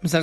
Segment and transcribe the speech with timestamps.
[0.00, 0.14] This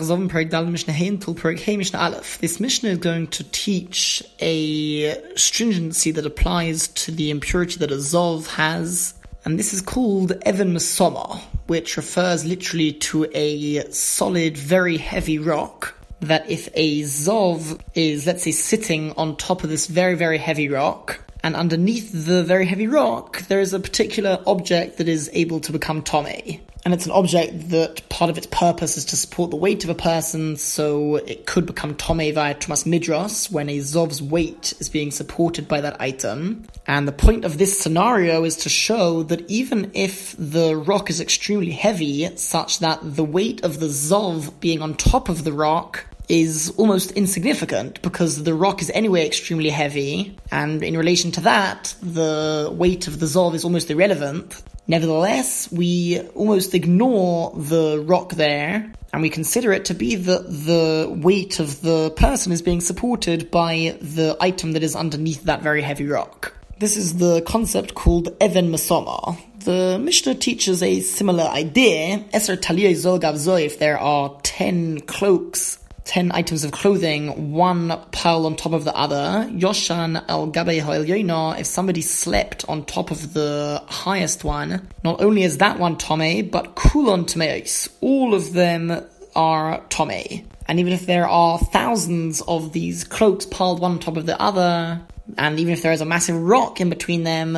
[2.61, 8.47] Mishnah is going to teach a stringency that applies to the impurity that a Zov
[8.47, 15.39] has, and this is called Even Masoma, which refers literally to a solid, very heavy
[15.39, 15.93] rock.
[16.21, 20.69] That if a Zov is, let's say, sitting on top of this very, very heavy
[20.69, 25.59] rock, and underneath the very heavy rock, there is a particular object that is able
[25.59, 29.49] to become Tome and it's an object that part of its purpose is to support
[29.49, 33.79] the weight of a person, so it could become tome via tumas midros when a
[33.79, 36.63] zov's weight is being supported by that item.
[36.85, 41.19] And the point of this scenario is to show that even if the rock is
[41.19, 46.05] extremely heavy, such that the weight of the zov being on top of the rock
[46.29, 51.95] is almost insignificant because the rock is anyway extremely heavy, and in relation to that,
[52.01, 54.61] the weight of the Zov is almost irrelevant.
[54.87, 61.07] Nevertheless, we almost ignore the rock there and we consider it to be that the
[61.09, 65.81] weight of the person is being supported by the item that is underneath that very
[65.81, 66.53] heavy rock.
[66.77, 69.39] This is the concept called Even Masoma.
[69.59, 72.19] The Mishnah teaches a similar idea.
[72.33, 78.55] Eser Taliyah Zol if there are ten cloaks 10 items of clothing, one piled on
[78.55, 79.49] top of the other.
[79.51, 85.43] Yoshan el gabe ha'elyoina, if somebody slept on top of the highest one, not only
[85.43, 87.89] is that one tome, but kulon tomeis.
[88.01, 89.03] All of them
[89.35, 90.45] are tome.
[90.67, 94.39] And even if there are thousands of these cloaks piled one on top of the
[94.39, 95.01] other,
[95.37, 97.57] and even if there is a massive rock in between them,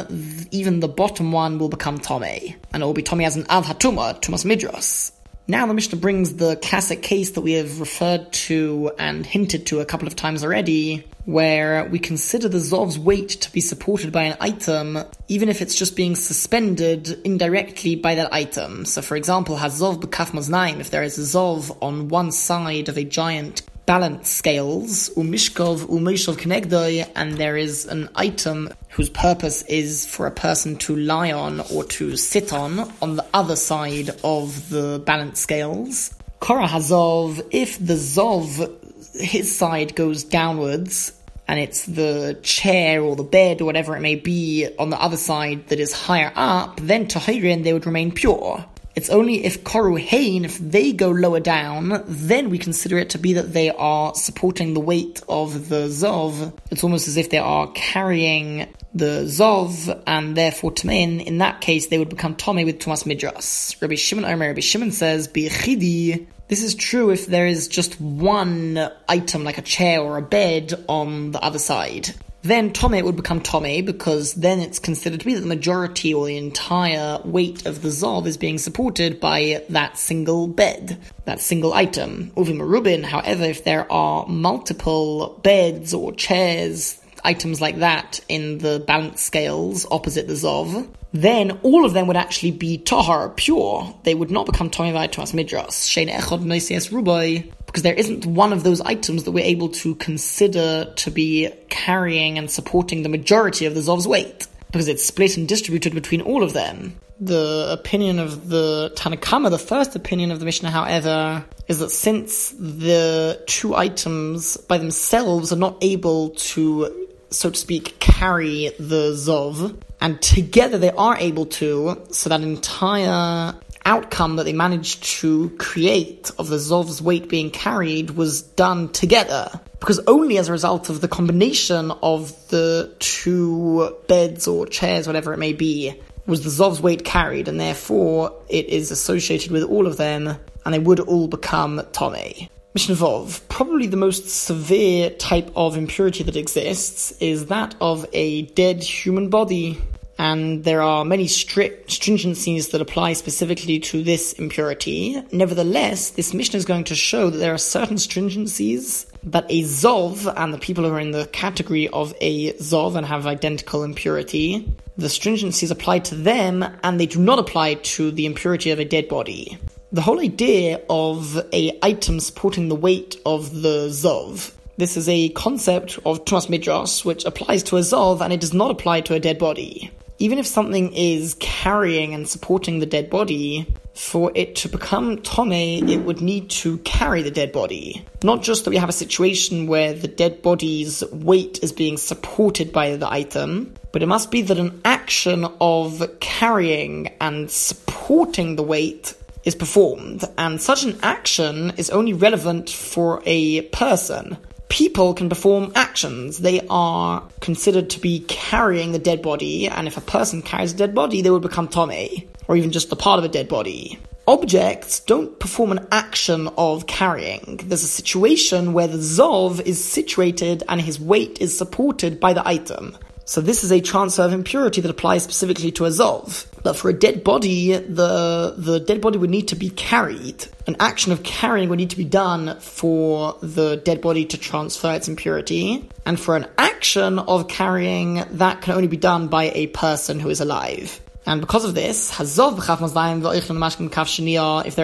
[0.52, 2.24] even the bottom one will become tome.
[2.24, 5.12] And it will be tome as an av hatuma, tumas midras.
[5.50, 9.80] Now the Mishnah brings the classic case that we have referred to and hinted to
[9.80, 14.24] a couple of times already, where we consider the Zov's weight to be supported by
[14.24, 18.84] an item, even if it's just being suspended indirectly by that item.
[18.84, 22.90] So for example, has Zov Bekaf Maznaim, if there is a Zov on one side
[22.90, 29.62] of a giant balance scales, umishkov umishov kenegdoi, and there is an item whose purpose
[29.64, 34.10] is for a person to lie on or to sit on on the other side
[34.26, 36.14] of the balance scales.
[36.42, 38.70] Kora Hazov, if the Zov,
[39.16, 41.14] his side goes downwards,
[41.48, 45.16] and it's the chair or the bed or whatever it may be on the other
[45.16, 48.66] side that is higher up, then Tahirin they would remain pure.
[48.98, 53.20] It's only if Koru Hain, if they go lower down, then we consider it to
[53.20, 56.52] be that they are supporting the weight of the Zov.
[56.72, 61.86] It's almost as if they are carrying the Zov, and therefore Tamein, in that case,
[61.86, 63.80] they would become Tome with Tumas Midras.
[63.80, 68.90] Rabbi Shimon Omer, Rabbi Shimon says, Bi'chidi, this is true if there is just one
[69.08, 72.16] item, like a chair or a bed, on the other side
[72.48, 76.26] then Tome would become Tome because then it's considered to be that the majority or
[76.26, 81.74] the entire weight of the Zov is being supported by that single bed, that single
[81.74, 82.32] item.
[82.36, 88.84] Uvim Rubin, however, if there are multiple beds or chairs, items like that in the
[88.88, 93.94] balance scales opposite the Zov, then all of them would actually be Tahar, pure.
[94.04, 95.88] They would not become Tomivai Tumas Midras.
[96.10, 97.54] Echod.
[97.68, 102.38] Because there isn't one of those items that we're able to consider to be carrying
[102.38, 104.48] and supporting the majority of the Zov's weight.
[104.72, 107.00] Because it's split and distributed between all of them.
[107.20, 111.90] The opinion of the Tanna Kamma, the first opinion of the Mishnah, however, is that
[111.90, 119.12] since the two items by themselves are not able to so to speak, carry the
[119.14, 123.54] Zov, and together they are able to, so that entire
[123.88, 129.50] outcome that they managed to create of the Zov's weight being carried was done together.
[129.80, 135.34] Because only as a result of the combination of the two beds or chairs, whatever
[135.34, 139.88] it may be, was the Zov's weight carried, and therefore it is associated with all
[139.88, 142.34] of them, and they would all become Tommy.
[142.34, 142.50] Tome.
[142.74, 148.84] Mishnah probably the most severe type of impurity that exists is that of a dead
[148.84, 149.82] human body.
[150.18, 155.22] And there are many strict stringencies that apply specifically to this impurity.
[155.32, 160.34] Nevertheless, this mission is going to show that there are certain stringencies that a Zov
[160.36, 164.68] and the people who are in the category of a Zov and have identical impurity,
[164.98, 168.86] the stringencies apply to them and they do not apply to the impurity of a
[168.86, 169.60] dead body
[169.92, 174.54] the whole idea of a item supporting the weight of the Zov.
[174.78, 178.54] This is a concept of Tumas Midras which applies to a Zov and it does
[178.54, 179.92] not apply to a dead body.
[180.20, 185.52] Even if something is carrying and supporting the dead body, for it to become Tome,
[185.52, 188.06] it would need to carry the dead body.
[188.24, 192.72] Not just that we have a situation where the dead body's weight is being supported
[192.72, 198.64] by the item, but it must be that an action of carrying and supporting the
[198.64, 199.16] weight
[199.46, 204.38] is performed, and such an action is only relevant for a person.
[204.70, 206.40] People can perform actions.
[206.40, 210.78] They are considered to be carrying the dead body, and if a person carries a
[210.78, 212.08] dead body, they would become Tome,
[212.48, 216.86] or even just the part of a dead body objects don't perform an action of
[216.86, 217.62] carrying.
[217.64, 222.46] There's a situation where the Zov is situated and his weight is supported by the
[222.46, 222.98] item.
[223.28, 226.46] So this is a transfer of impurity that applies specifically to a Zov.
[226.64, 230.46] But for a dead body, the, the dead body would need to be carried.
[230.66, 234.94] An action of carrying would need to be done for the dead body to transfer
[234.94, 235.90] its impurity.
[236.06, 240.30] And for an action of carrying, that can only be done by a person who
[240.30, 241.02] is alive.
[241.26, 242.28] And because of this, if there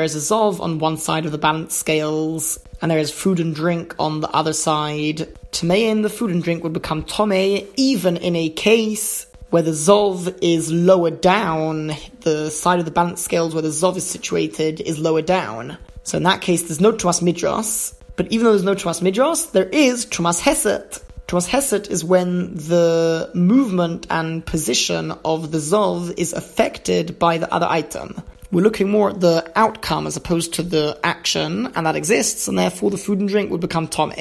[0.04, 3.56] is a Zov on one side of the balance scales, and there is food and
[3.56, 5.20] drink on the other side,
[5.54, 10.38] Tamein, the food and drink would become Tome, even in a case where the Zov
[10.42, 15.00] is lower down, the side of the balance scales where the Zov is situated is
[15.00, 15.78] lower down.
[16.04, 19.54] So in that case, there's no Tumas Midras, but even though there's no Tumas Midras,
[19.54, 21.02] there is Tumas Heset.
[21.30, 27.50] Tumas Heset is when the movement and position of the Zov is affected by the
[27.54, 28.22] other item.
[28.54, 32.56] We're looking more at the outcome as opposed to the action, and that exists, and
[32.56, 34.14] therefore the food and drink would become Tome.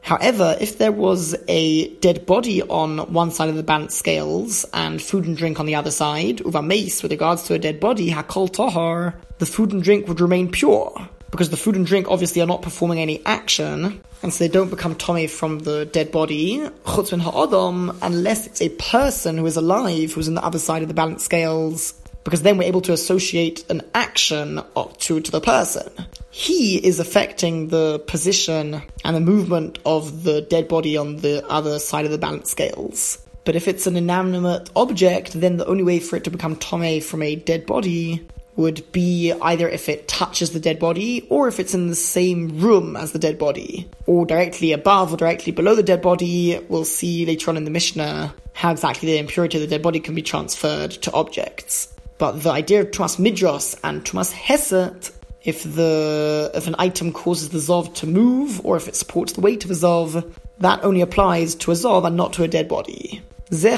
[0.00, 5.00] However, if there was a dead body on one side of the balance scales and
[5.00, 8.10] food and drink on the other side, uva mace with regards to a dead body,
[8.10, 12.42] hakol tohar, the food and drink would remain pure because the food and drink obviously
[12.42, 16.58] are not performing any action, and so they don't become Tommy from the dead body,
[16.86, 20.88] chutzmin ha'odom, unless it's a person who is alive who's on the other side of
[20.88, 21.94] the balance scales,
[22.26, 24.60] because then we're able to associate an action
[24.98, 25.88] to, to the person.
[26.32, 31.78] He is affecting the position and the movement of the dead body on the other
[31.78, 33.24] side of the balance scales.
[33.44, 37.00] But if it's an inanimate object, then the only way for it to become Tome
[37.00, 38.26] from a dead body
[38.56, 42.58] would be either if it touches the dead body or if it's in the same
[42.58, 46.58] room as the dead body or directly above or directly below the dead body.
[46.68, 50.00] We'll see later on in the Mishnah how exactly the impurity of the dead body
[50.00, 51.92] can be transferred to objects.
[52.18, 55.10] But the idea of Tumas Midros and Tumas Heset,
[55.42, 59.40] if the if an item causes the Zov to move or if it supports the
[59.40, 60.24] weight of a Zov,
[60.58, 63.22] that only applies to a Zov and not to a dead body.
[63.48, 63.74] This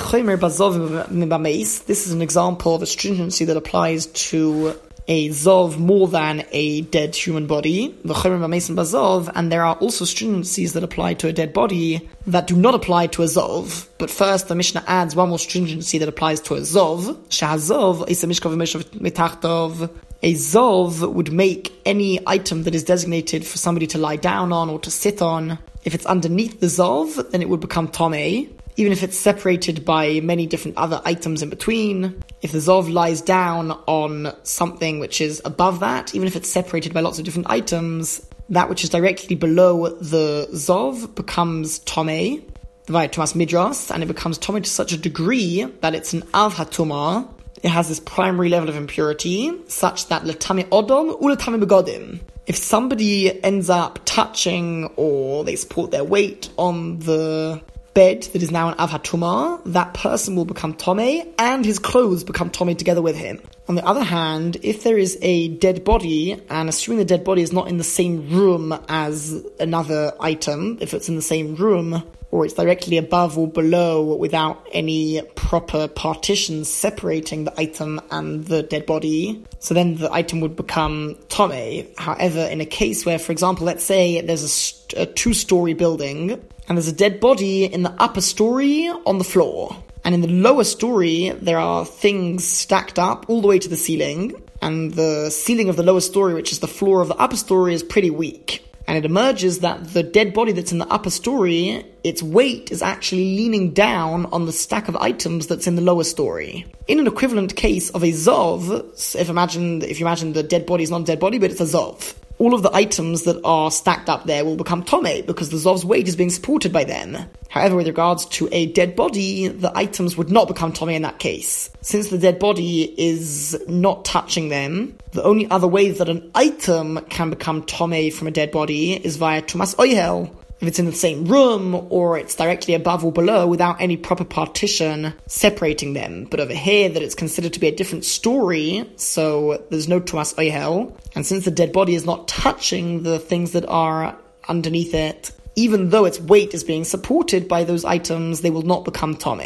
[2.06, 7.16] is an example of a stringency that applies to a Zov more than a dead
[7.16, 12.54] human body, and there are also stringencies that apply to a dead body that do
[12.54, 13.88] not apply to a Zov.
[13.96, 17.14] But first, the Mishnah adds one more stringency that applies to a Zov.
[17.30, 19.90] Shahazov is a Mishkav
[20.22, 24.68] A Zov would make any item that is designated for somebody to lie down on
[24.68, 25.58] or to sit on.
[25.84, 30.20] If it's underneath the Zov, then it would become Tomei even if it's separated by
[30.20, 32.22] many different other items in between.
[32.42, 36.94] If the Zov lies down on something which is above that, even if it's separated
[36.94, 42.40] by lots of different items, that which is directly below the Zov becomes Tome,
[42.86, 46.54] via Tumas Midras, and it becomes Tome to such a degree that it's an Av
[46.54, 47.28] HaTumah.
[47.64, 52.20] It has this primary level of impurity, such that Latame Odom Ulatame Begodim.
[52.46, 57.60] If somebody ends up touching or they support their weight on the
[57.98, 62.48] bed that is now an Avhatuma, that person will become Tome and his clothes become
[62.48, 63.40] Tome together with him.
[63.68, 67.42] On the other hand, if there is a dead body, and assuming the dead body
[67.42, 72.04] is not in the same room as another item, if it's in the same room,
[72.30, 78.62] or it's directly above or below without any proper partitions separating the item and the
[78.62, 79.44] dead body.
[79.58, 81.84] So then the item would become Tome.
[81.96, 85.74] However, in a case where, for example, let's say there's a, st- a two story
[85.74, 89.74] building and there's a dead body in the upper story on the floor.
[90.04, 93.76] And in the lower story, there are things stacked up all the way to the
[93.76, 94.34] ceiling.
[94.60, 97.72] And the ceiling of the lower story, which is the floor of the upper story,
[97.74, 98.64] is pretty weak.
[98.86, 102.80] And it emerges that the dead body that's in the upper story, its weight is
[102.80, 106.66] actually leaning down on the stack of items that's in the lower story.
[106.86, 110.84] In an equivalent case of a Zov, if imagine if you imagine the dead body
[110.84, 113.70] is not a dead body, but it's a Zov all of the items that are
[113.70, 117.16] stacked up there will become tome because the Zov's weight is being supported by them.
[117.48, 121.18] However, with regards to a dead body, the items would not become tome in that
[121.18, 121.70] case.
[121.80, 127.00] Since the dead body is not touching them, the only other way that an item
[127.08, 130.92] can become tome from a dead body is via Tumas Oyhel, if it's in the
[130.92, 136.24] same room or it's directly above or below without any proper partition separating them.
[136.24, 140.34] But over here, that it's considered to be a different story, so there's no Tumas
[140.34, 140.92] Oyhel.
[141.14, 144.16] And since the dead body is not touching the things that are
[144.48, 148.84] underneath it, even though its weight is being supported by those items, they will not
[148.84, 149.42] become tome.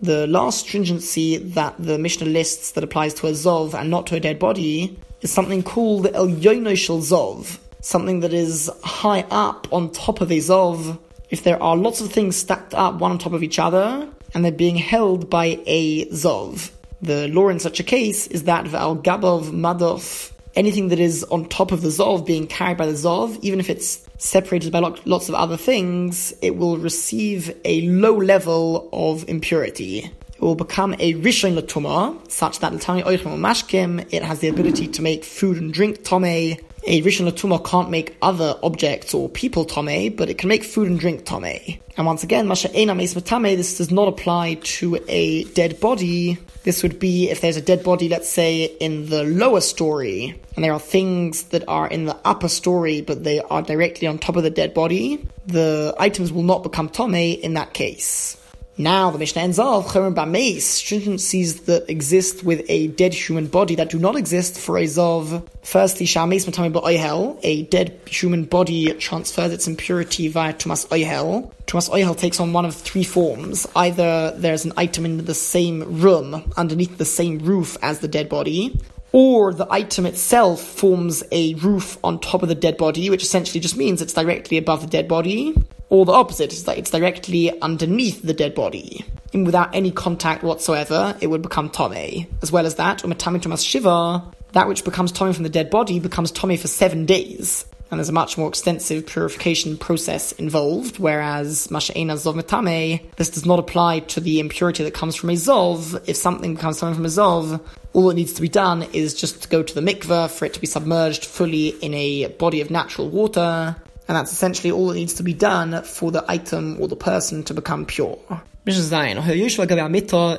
[0.00, 4.16] The last stringency that the Mishnah lists that applies to a Zov and not to
[4.16, 6.26] a dead body is something called El
[6.74, 10.98] Shel Zov, something that is high up on top of a Zov.
[11.28, 14.44] If there are lots of things stacked up one on top of each other, and
[14.44, 16.70] they're being held by a Zov.
[17.02, 21.48] The law in such a case is that Val Gabov Madof, anything that is on
[21.48, 25.28] top of the Zov being carried by the Zov, even if it's separated by lots
[25.28, 30.10] of other things, it will receive a low level of impurity.
[30.34, 34.88] It will become a Rishon Latuma, such that Latani Oichem Mashkim, it has the ability
[34.88, 36.56] to make food and drink Tome.
[36.84, 40.88] A Rishon Latuma can't make other objects or people Tome, but it can make food
[40.88, 41.78] and drink Tome.
[41.96, 46.82] And once again, Masha Eina Meis this does not apply to a dead body, this
[46.82, 50.72] would be if there's a dead body, let's say, in the lower story, and there
[50.72, 54.42] are things that are in the upper story, but they are directly on top of
[54.42, 58.36] the dead body, the items will not become tome in that case.
[58.78, 63.74] Now, the Mishnah ends off, Chomer Bameis, stringencies that exist with a dead human body
[63.74, 65.46] that do not exist for a Zov.
[65.62, 71.52] Firstly, Shameis Matame Ba'oihel, a dead human body transfers its impurity via Tumas Oihel.
[71.66, 73.66] Tumas Oihel takes on one of three forms.
[73.76, 78.30] Either there's an item in the same room, underneath the same roof as the dead
[78.30, 78.80] body,
[79.12, 83.60] or the item itself forms a roof on top of the dead body, which essentially
[83.60, 85.54] just means it's directly above the dead body,
[85.92, 89.04] or the opposite, is that it's directly underneath the dead body.
[89.34, 92.26] And without any contact whatsoever, it would become Tome.
[92.40, 96.00] As well as that, Umatami Tomas Shiva, that which becomes Tome from the dead body
[96.00, 97.66] becomes Tome for seven days.
[97.90, 103.44] And there's a much more extensive purification process involved, whereas Masha'ena Zov Metame, this does
[103.44, 106.02] not apply to the impurity that comes from a Zov.
[106.08, 107.60] If something becomes Tome from a Zov,
[107.92, 110.54] all that needs to be done is just to go to the mikveh for it
[110.54, 113.76] to be submerged fully in a body of natural water,
[114.08, 117.42] and that's essentially all that needs to be done for the item or the person
[117.44, 118.18] to become pure.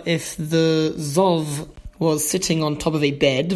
[0.05, 3.51] If the Zov was sitting on top of a bed,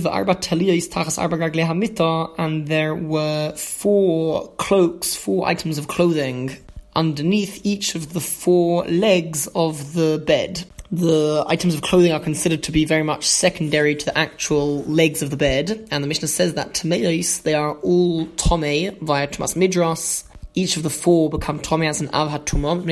[2.37, 6.57] and there were four cloaks, four items of clothing
[6.95, 12.63] underneath each of the four legs of the bed the items of clothing are considered
[12.63, 16.29] to be very much secondary to the actual legs of the bed, and the Mishnah
[16.29, 20.23] says that Tameis, they are all Tome via Tumas Midras.
[20.53, 22.83] Each of the four become Tome as an Avhat Tumah,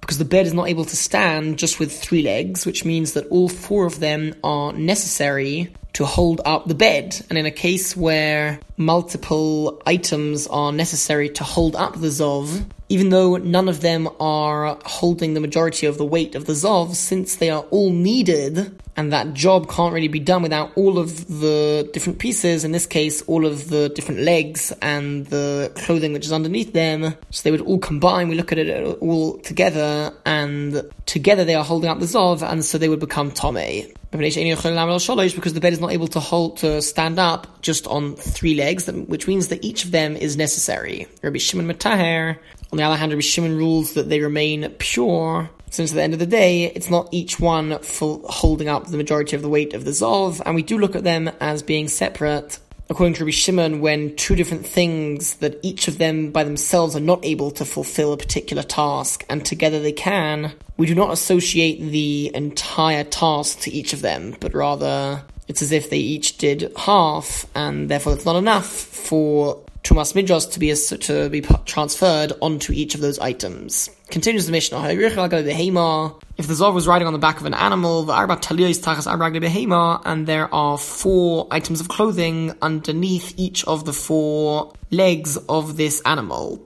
[0.00, 3.26] because the bed is not able to stand just with three legs, which means that
[3.28, 7.20] all four of them are necessary to hold up the bed.
[7.28, 13.10] And in a case where multiple items are necessary to hold up the Zov, even
[13.10, 17.36] though none of them are holding the majority of the weight of the Zov, since
[17.36, 21.88] they are all needed, and that job can't really be done without all of the
[21.92, 26.32] different pieces, in this case, all of the different legs and the clothing which is
[26.32, 31.44] underneath them, so they would all combine, we look at it all together, and together
[31.44, 33.94] they are holding up the Zov, and so they would become Tome.
[34.10, 38.54] Because the bed is not able to hold to uh, stand up just on three
[38.54, 41.06] legs, which means that each of them is necessary.
[41.22, 42.38] Rabbi Shimon Mataher
[42.72, 46.12] on the other hand, Rabbi Shimon rules that they remain pure, since at the end
[46.12, 49.74] of the day, it's not each one full, holding up the majority of the weight
[49.74, 52.58] of the Zov, and we do look at them as being separate.
[52.90, 57.00] According to Rabbi Shimon, when two different things that each of them by themselves are
[57.00, 61.78] not able to fulfill a particular task, and together they can, we do not associate
[61.78, 66.72] the entire task to each of them, but rather it's as if they each did
[66.76, 72.94] half, and therefore it's not enough for Midras to be to be transferred onto each
[72.94, 73.90] of those items.
[74.08, 74.88] Continues the Mishnah.
[74.88, 80.52] If the Zov was riding on the back of an animal, the Tachas and there
[80.54, 86.64] are four items of clothing underneath each of the four legs of this animal.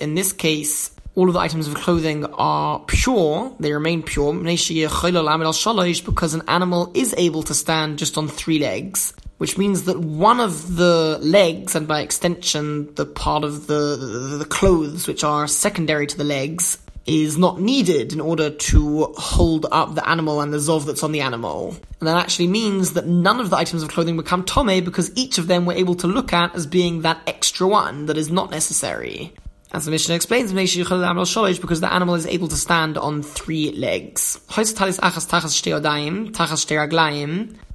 [0.00, 6.34] In this case, all of the items of clothing are pure, they remain pure, because
[6.34, 10.76] an animal is able to stand just on three legs which means that one of
[10.76, 16.06] the legs, and by extension, the part of the, the, the, clothes which are secondary
[16.06, 20.58] to the legs, is not needed in order to hold up the animal and the
[20.58, 21.76] zov that's on the animal.
[22.00, 25.38] And that actually means that none of the items of clothing become tome because each
[25.38, 28.50] of them we're able to look at as being that extra one that is not
[28.50, 29.32] necessary.
[29.72, 31.00] As the Mishnah explains, because
[31.80, 34.40] the animal is able to stand on three legs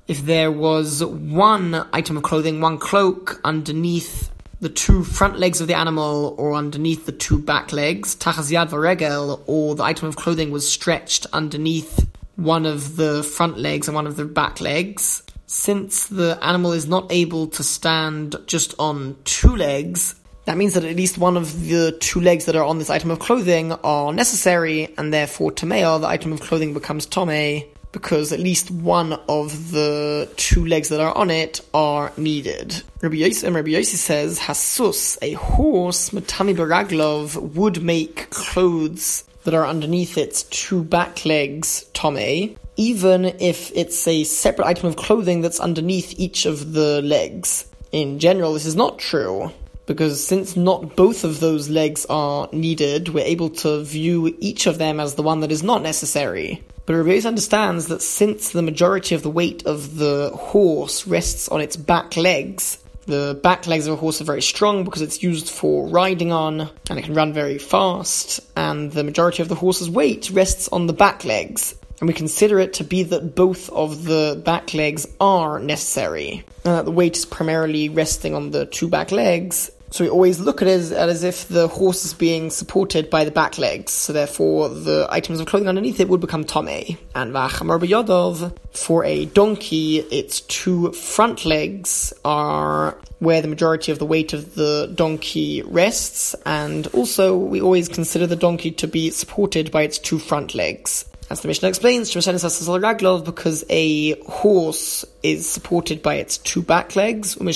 [0.08, 4.30] if there was one item of clothing, one cloak underneath
[4.60, 8.70] the two front legs of the animal or underneath the two back legs, tachas yad
[8.70, 13.96] varegel, or the item of clothing was stretched underneath one of the front legs and
[13.96, 15.24] one of the back legs.
[15.48, 20.16] Since the animal is not able to stand just on two legs,
[20.46, 23.12] that means that at least one of the two legs that are on this item
[23.12, 28.40] of clothing are necessary, and therefore Tamea, the item of clothing becomes Tome, because at
[28.40, 32.84] least one of the two legs that are on it are needed.
[33.02, 39.66] Rabbi Yossi, Rabbi Yossi says, Hasus, a horse, Matami Baraglov, would make clothes that are
[39.66, 45.60] underneath its two back legs, Tome, even if it's a separate item of clothing that's
[45.60, 47.66] underneath each of the legs.
[47.92, 49.52] In general, this is not true
[49.86, 54.78] because since not both of those legs are needed, we're able to view each of
[54.78, 56.64] them as the one that is not necessary.
[56.86, 61.62] But Rabbi understands that since the majority of the weight of the horse rests on
[61.62, 65.50] its back legs, the back legs of a horse are very strong because it's used
[65.50, 69.90] for riding on and it can run very fast, and the majority of the horse's
[69.90, 71.76] weight rests on the back legs.
[72.00, 76.76] And we consider it to be that both of the back legs are necessary, and
[76.76, 80.62] that the weight is primarily resting on the two back legs, so we always look
[80.62, 83.92] at it as, as, if the horse is being supported by the back legs.
[83.92, 86.70] So therefore, the items of clothing underneath it would become tome.
[87.14, 94.06] And v'achamar for a donkey, its two front legs are where the majority of the
[94.06, 96.36] weight of the donkey rests.
[96.46, 101.06] And also, we always consider the donkey to be supported by its two front legs.
[101.32, 107.48] As the Mishnah explains, because a horse is supported by its two back legs, and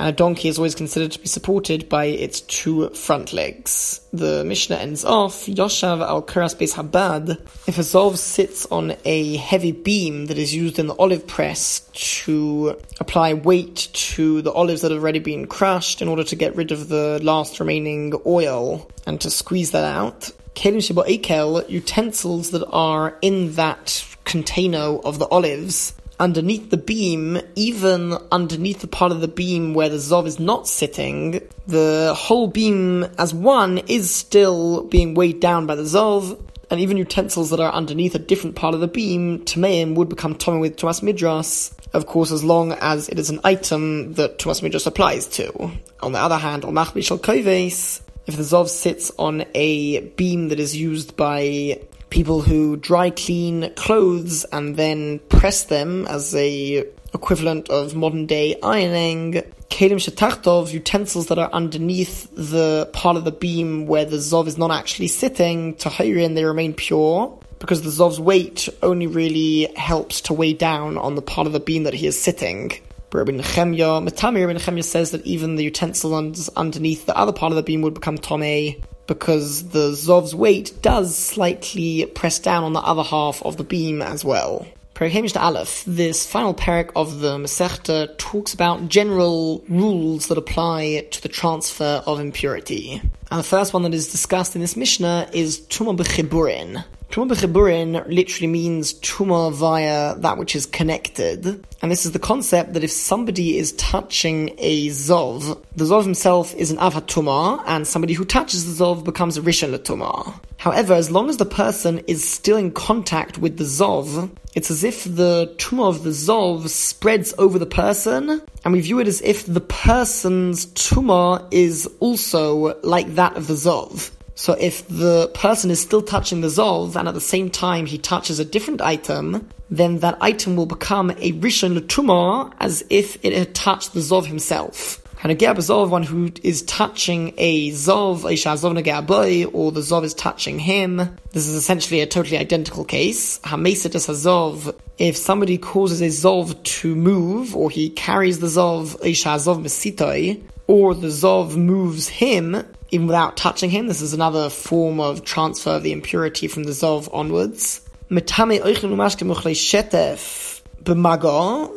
[0.00, 4.02] a donkey is always considered to be supported by its two front legs.
[4.12, 9.36] The Mishnah ends off, Yoshav al Kuras Beis Habad, if a Zov sits on a
[9.36, 14.82] heavy beam that is used in the olive press to apply weight to the olives
[14.82, 18.90] that have already been crushed in order to get rid of the last remaining oil
[19.06, 25.18] and to squeeze that out, kelim sheba ekel, utensils that are in that container of
[25.18, 30.26] the olives, underneath the beam, even underneath the part of the beam where the Zov
[30.26, 35.82] is not sitting, the whole beam as one is still being weighed down by the
[35.82, 40.08] Zov, and even utensils that are underneath a different part of the beam, Tameim would
[40.08, 44.38] become Tomei with Tumas Midras, of course, as long as it is an item that
[44.38, 45.70] Tumas Midras applies to.
[46.00, 50.60] On the other hand, Al Machbishal Koves, if the Zov sits on a beam that
[50.60, 57.68] is used by people who dry clean clothes and then press them as a equivalent
[57.70, 59.32] of modern day ironing,
[59.68, 64.58] kelim shetachtov, utensils that are underneath the part of the beam where the Zov is
[64.58, 70.20] not actually sitting, to and they remain pure, because the Zov's weight only really helps
[70.22, 72.72] to weigh down on the part of the beam that he is sitting.
[73.14, 77.56] Rabbi Nechemya, Matami Rabbi Nechemya says that even the utensil underneath the other part of
[77.56, 78.74] the beam would become tome
[79.06, 84.02] because the Zov's weight does slightly press down on the other half of the beam
[84.02, 84.66] as well.
[84.94, 91.22] Perek Aleph, this final parak of the Masechta talks about general rules that apply to
[91.22, 93.00] the transfer of impurity.
[93.30, 96.84] And the first one that is discussed in this Mishnah is Tuma B'chiburin.
[97.14, 101.64] Tuma b'chiburin literally means tuma via that which is connected.
[101.80, 106.52] And this is the concept that if somebody is touching a zov, the zov himself
[106.56, 110.34] is an avatuma, and somebody who touches the zov becomes a rishon latuma.
[110.56, 114.82] However, as long as the person is still in contact with the zov, it's as
[114.82, 119.20] if the tuma of the zov spreads over the person, and we view it as
[119.20, 124.10] if the person's tuma is also like that of the zov.
[124.34, 127.98] So if the person is still touching the Zov and at the same time he
[127.98, 133.32] touches a different item, then that item will become a Rishon Latuma as if it
[133.32, 135.00] had touched the Zov himself.
[135.22, 140.04] And a Zov, one who is touching a Zov, a Shazov boy, or the Zov
[140.04, 140.96] is touching him.
[141.32, 143.38] This is essentially a totally identical case.
[143.38, 148.96] Hamesit as Zov, if somebody causes a Zov to move, or he carries the Zov,
[148.96, 152.62] a Shazov Mesitoi, or the Zov moves him,
[152.94, 153.88] even without touching him.
[153.88, 157.80] This is another form of transfer of the impurity from the Zov onwards.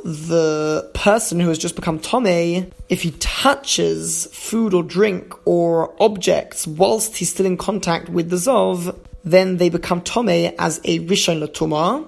[0.03, 6.67] The person who has just become Tome, if he touches food or drink or objects
[6.67, 11.41] whilst he's still in contact with the Zov, then they become Tome as a Rishon
[11.41, 12.06] Latuma,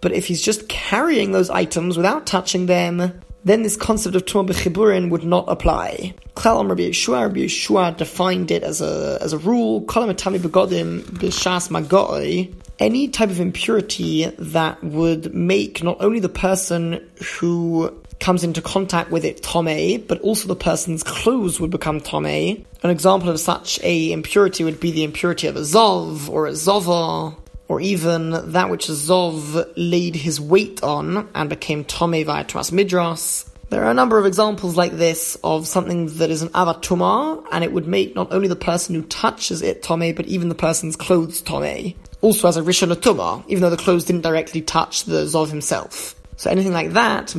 [0.00, 4.48] but if he's just carrying those items without touching them, then this concept of Tumah
[4.48, 6.14] B'chiburin would not apply.
[6.34, 11.02] Klal Rabbi Yehoshua, Rabbi Yehoshua defined it as a, as a rule, Kolam Kolamatami Begodim
[11.02, 18.44] B'shas Magoi, any type of impurity that would make not only the person who comes
[18.44, 22.26] into contact with it tome, but also the person's clothes would become tome.
[22.26, 26.52] An example of such a impurity would be the impurity of a zov or a
[26.52, 27.36] zova,
[27.68, 33.48] or even that which Zov laid his weight on and became Tome via Tumas Midras.
[33.70, 37.62] There are a number of examples like this of something that is an avatuma, and
[37.62, 40.96] it would make not only the person who touches it tome, but even the person's
[40.96, 41.94] clothes tome.
[42.22, 46.14] also as a Rishon Latuma, even though the clothes didn't directly touch the Zov himself.
[46.36, 47.34] So anything like that,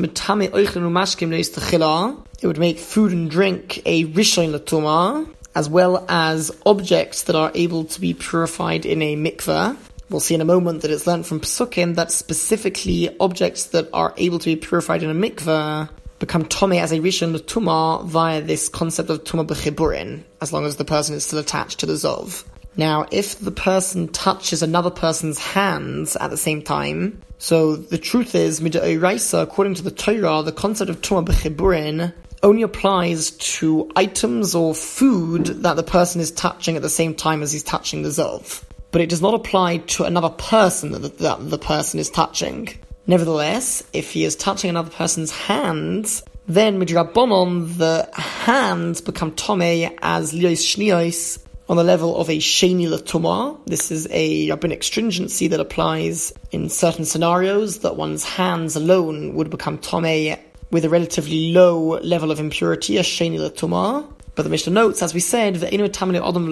[2.42, 7.52] it would make food and drink a Rishon Latuma, as well as objects that are
[7.56, 9.76] able to be purified in a mikveh.
[10.10, 14.14] We'll see in a moment that it's learned from Pesukim that specifically objects that are
[14.18, 18.70] able to be purified in a mikveh become tome as a rishon tuma via this
[18.70, 22.44] concept of tuma b'chiburin, as long as the person is still attached to the zov.
[22.76, 28.34] Now, if the person touches another person's hands at the same time, so the truth
[28.34, 34.56] is, mid'oraisa, according to the Torah, the concept of tuma b'chiburin only applies to items
[34.56, 38.10] or food that the person is touching at the same time as he's touching the
[38.10, 38.64] zov.
[38.92, 42.70] But it does not apply to another person that the, that the person is touching.
[43.06, 49.62] Nevertheless, if he is touching another person's hands, then midrabanon, the hands become tome
[50.02, 53.60] as lios shnios on the level of a sheni latuma.
[53.66, 59.52] This is a rabbinic stringency that applies in certain scenarios that one's hands alone would
[59.52, 60.36] become tome
[60.72, 64.12] with a relatively low level of impurity, a sheni latuma.
[64.34, 66.50] But the Mishnah notes, as we said, the inu tamile adam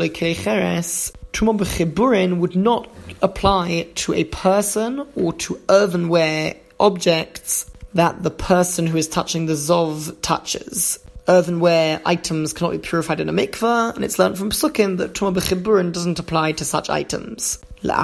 [1.37, 2.89] Tuma b'chiburin would not
[3.21, 9.53] apply to a person or to earthenware objects that the person who is touching the
[9.53, 10.97] zov touches.
[11.27, 15.31] Earthenware items cannot be purified in a mikveh, and it's learned from Psukim that Tuma
[15.31, 17.59] b'chiburin doesn't apply to such items.
[17.83, 18.01] Once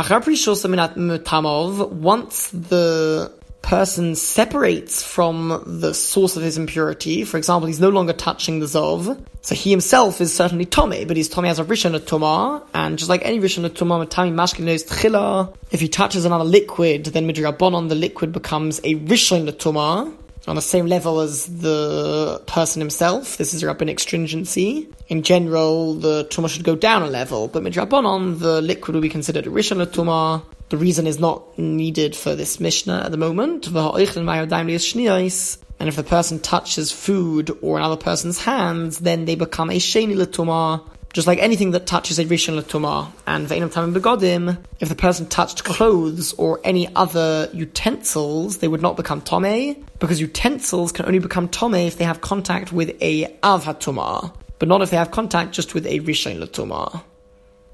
[2.51, 3.31] the
[3.63, 7.23] person separates from the source of his impurity.
[7.23, 9.19] For example, he's no longer touching the Zov.
[9.41, 13.09] So he himself is certainly Tomei, but he's Tomei as a Rishon Tumah, and just
[13.09, 17.89] like any Rishon Tumah, Matami Mashkin knows Tchila, if he touches another liquid, then Midrabanon,
[17.89, 20.13] the liquid becomes a Rishon Tumah,
[20.47, 23.37] on the same level as the person himself.
[23.37, 24.89] This is rabbinic stringency.
[25.07, 29.09] In general, the tumah should go down a level, but midrabanon, the liquid will be
[29.09, 33.67] considered a rishon tumah, the reason is not needed for this Mishnah at the moment.
[33.67, 33.75] And
[35.87, 40.81] if the person touches food or another person's hands, then they become a sheni latuma,
[41.13, 43.11] just like anything that touches a rishon latuma.
[43.27, 48.81] And ve'inam tamim begodim, if the person touched clothes or any other utensils, they would
[48.81, 53.37] not become tome, because utensils can only become tome if they have contact with a
[53.43, 53.65] av
[54.57, 57.03] but not if they have contact just with a rishon latuma.